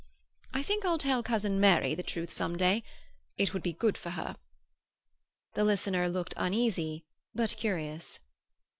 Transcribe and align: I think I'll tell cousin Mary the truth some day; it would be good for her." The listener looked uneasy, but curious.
I 0.51 0.63
think 0.63 0.83
I'll 0.83 0.97
tell 0.97 1.21
cousin 1.21 1.59
Mary 1.59 1.93
the 1.93 2.01
truth 2.01 2.31
some 2.33 2.57
day; 2.57 2.81
it 3.37 3.53
would 3.53 3.61
be 3.61 3.71
good 3.73 3.99
for 3.99 4.09
her." 4.09 4.35
The 5.53 5.63
listener 5.63 6.09
looked 6.09 6.33
uneasy, 6.37 7.05
but 7.35 7.55
curious. 7.55 8.17